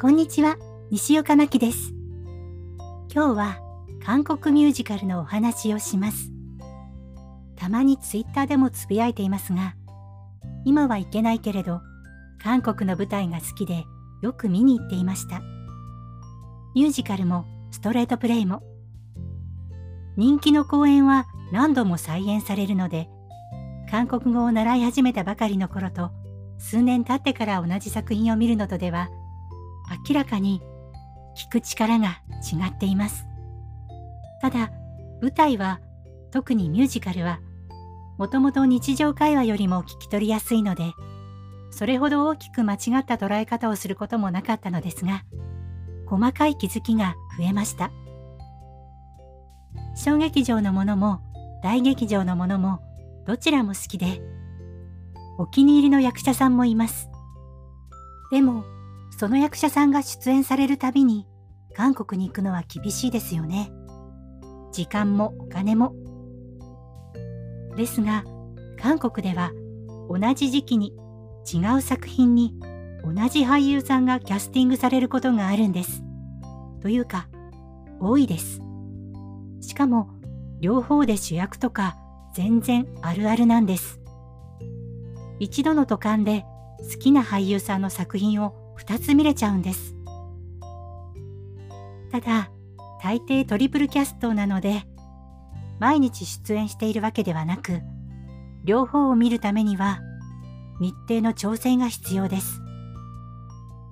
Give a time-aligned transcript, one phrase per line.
[0.00, 0.56] こんにちは、
[0.92, 1.92] 西岡真希です。
[3.12, 3.58] 今日は
[4.00, 6.30] 韓国ミュージカルのお話をします。
[7.56, 9.74] たまにツイッターでもつぶやいていますが、
[10.64, 11.80] 今は行けないけれど、
[12.40, 13.86] 韓国の舞台が好きで
[14.22, 15.40] よく見に行っていました。
[16.76, 18.62] ミュージカルもストレートプレイも。
[20.16, 23.08] 人気の公演は何度も再演されるので、
[23.90, 26.12] 韓国語を習い始めたばかりの頃と、
[26.56, 29.08] 数年経ってから同じ作品を見るのとでは、
[30.08, 30.62] 明らかに
[31.36, 32.20] 聞く力が
[32.52, 33.26] 違っています。
[34.40, 34.70] ただ、
[35.20, 35.80] 舞台は、
[36.30, 37.40] 特にミュージカルは、
[38.18, 40.92] もともと日常会話よりも聞き取りやすいので、
[41.70, 45.24] それほど大きく間違った捉え方をすることもなかったのですが、
[46.06, 47.90] 細かい気づきが増えました。
[49.94, 51.20] 小劇場のものも
[51.62, 52.80] 大劇場のものも
[53.26, 54.22] どちらも好きで、
[55.38, 57.10] お気に入りの役者さんもいます。
[58.30, 58.64] でも、
[59.18, 61.26] その役者さんが出演されるたびに
[61.74, 63.72] 韓国に行くのは厳しいですよね。
[64.70, 65.92] 時間もお金も。
[67.76, 68.22] ですが、
[68.80, 69.50] 韓国では
[70.08, 70.94] 同じ時期に
[71.52, 72.54] 違う作品に
[73.02, 76.04] 同じ俳優さんがキャスティングされることがあるんです。
[76.80, 77.28] というか、
[78.00, 78.60] 多いです。
[79.60, 80.10] しかも、
[80.60, 81.96] 両方で主役とか
[82.34, 84.00] 全然あるあるなんです。
[85.40, 86.44] 一度の渡韓で
[86.92, 89.94] 好きな俳優さんの作品を2つ見れちゃうんです。
[92.10, 92.50] ただ、
[93.02, 94.82] 大抵トリプルキャストなので、
[95.78, 97.80] 毎日出演しているわけではなく、
[98.64, 100.00] 両方を見るためには
[100.80, 102.60] 日程の調整が必要です。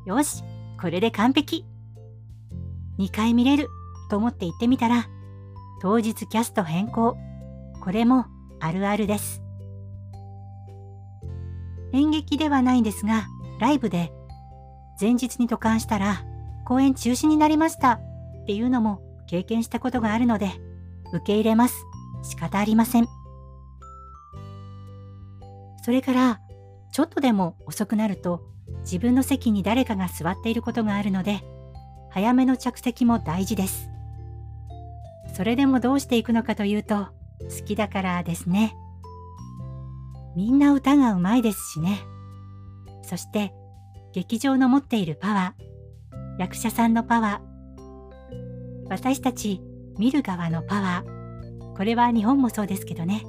[0.07, 0.43] よし、
[0.81, 1.65] これで完璧
[2.99, 3.69] !2 回見れる
[4.11, 5.07] と思って行ってみたら、
[5.81, 7.17] 当日キャスト変更。
[7.83, 8.27] これも
[8.61, 9.43] あるあるです。
[11.93, 13.27] 演劇ではないんですが、
[13.61, 14.13] ライブで
[15.01, 16.25] 前日に渡韓したら
[16.65, 20.51] 公演中止になりましたっていうのも経験したことがあるので、
[21.13, 21.75] 受け入れます。
[22.23, 23.09] 仕方ありません。
[25.83, 26.41] それから、
[26.93, 28.43] ちょっとでも遅くなると
[28.81, 31.43] 自分の席に誰かが座っていることがあるので、
[32.11, 33.91] 早めの着席も大事です。
[35.35, 37.09] それでもどうしていくのかというと、
[37.41, 38.75] 好きだからですね。
[40.35, 42.01] みんな歌がうまいですしね。
[43.03, 43.53] そして、
[44.17, 49.61] 劇場の持っているパワー、役者さんのパワー、私たち
[49.99, 53.27] 見る側のパワー、これは日本もそうですけどね。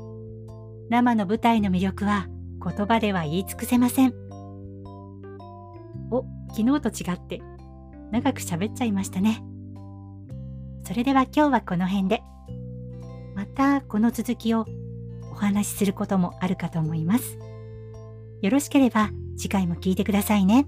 [0.89, 2.27] 生の舞台の魅力は
[2.63, 4.13] 言葉では言い尽くせません。
[6.09, 6.23] お、
[6.55, 7.41] 昨日と違って
[8.11, 9.43] 長く喋っちゃいましたね。
[10.85, 12.23] それでは今日はこの辺で。
[13.35, 14.65] またこの続きを
[15.33, 17.37] お話しすることもあるかと思います。
[18.41, 20.65] よろしければ次回も聞いてくださいね。